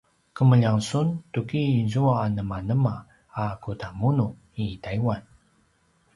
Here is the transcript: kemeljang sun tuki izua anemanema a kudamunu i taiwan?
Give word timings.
kemeljang 0.37 0.81
sun 0.89 1.07
tuki 1.33 1.61
izua 1.81 2.13
anemanema 2.23 2.95
a 3.41 3.43
kudamunu 3.63 4.27
i 4.63 4.65
taiwan? 4.83 5.21